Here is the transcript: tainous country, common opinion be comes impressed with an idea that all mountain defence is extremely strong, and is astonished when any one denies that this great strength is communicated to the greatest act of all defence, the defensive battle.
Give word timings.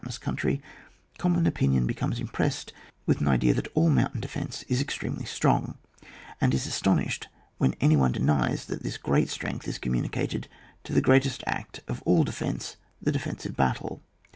tainous 0.03 0.19
country, 0.19 0.59
common 1.19 1.45
opinion 1.45 1.85
be 1.85 1.93
comes 1.93 2.19
impressed 2.19 2.73
with 3.05 3.21
an 3.21 3.27
idea 3.27 3.53
that 3.53 3.67
all 3.75 3.91
mountain 3.91 4.19
defence 4.19 4.63
is 4.63 4.81
extremely 4.81 5.25
strong, 5.25 5.77
and 6.41 6.55
is 6.55 6.65
astonished 6.65 7.27
when 7.59 7.75
any 7.79 7.95
one 7.95 8.11
denies 8.11 8.65
that 8.65 8.81
this 8.81 8.97
great 8.97 9.29
strength 9.29 9.67
is 9.67 9.77
communicated 9.77 10.47
to 10.83 10.91
the 10.91 11.01
greatest 11.01 11.43
act 11.45 11.81
of 11.87 12.01
all 12.03 12.23
defence, 12.23 12.77
the 12.99 13.11
defensive 13.11 13.55
battle. 13.55 14.01